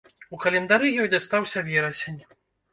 [0.37, 2.21] У календары ёй дастаўся верасень.